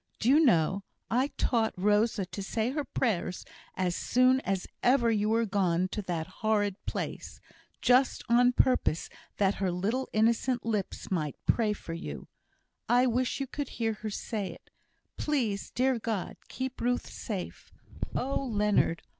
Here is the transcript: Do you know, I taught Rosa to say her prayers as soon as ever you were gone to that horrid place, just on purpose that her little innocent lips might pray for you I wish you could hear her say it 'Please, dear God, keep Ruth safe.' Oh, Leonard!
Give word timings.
Do 0.17 0.29
you 0.29 0.43
know, 0.43 0.83
I 1.11 1.27
taught 1.37 1.75
Rosa 1.77 2.25
to 2.25 2.41
say 2.41 2.71
her 2.71 2.83
prayers 2.83 3.45
as 3.75 3.95
soon 3.95 4.39
as 4.41 4.65
ever 4.81 5.11
you 5.11 5.29
were 5.29 5.45
gone 5.45 5.89
to 5.89 6.01
that 6.01 6.25
horrid 6.41 6.83
place, 6.87 7.39
just 7.83 8.23
on 8.27 8.53
purpose 8.53 9.09
that 9.37 9.53
her 9.61 9.69
little 9.71 10.09
innocent 10.11 10.65
lips 10.65 11.11
might 11.11 11.35
pray 11.45 11.73
for 11.73 11.93
you 11.93 12.27
I 12.89 13.05
wish 13.05 13.39
you 13.39 13.45
could 13.45 13.69
hear 13.77 13.93
her 13.93 14.09
say 14.09 14.47
it 14.51 14.71
'Please, 15.17 15.69
dear 15.69 15.99
God, 15.99 16.35
keep 16.47 16.81
Ruth 16.81 17.07
safe.' 17.07 17.71
Oh, 18.15 18.43
Leonard! 18.43 19.03